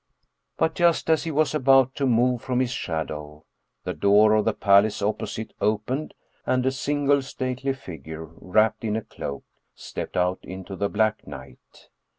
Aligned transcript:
But 0.57 0.73
just 0.73 1.11
as 1.11 1.25
he 1.25 1.29
was 1.29 1.53
about 1.53 1.93
to 1.97 2.07
move 2.07 2.41
from 2.41 2.59
his 2.59 2.71
shadow, 2.71 3.45
the 3.83 3.93
door 3.93 4.33
of 4.33 4.45
the 4.45 4.53
palace 4.53 4.99
opposite 4.99 5.53
opened 5.61 6.15
and 6.43 6.65
a 6.65 6.71
single 6.71 7.21
stately 7.21 7.73
figure 7.73 8.25
wrapped 8.37 8.83
in 8.83 8.95
a 8.95 9.03
cloak 9.03 9.43
stepped 9.75 10.17
out 10.17 10.39
into 10.41 10.75
the 10.75 10.89
black 10.89 11.27
night. 11.27 11.89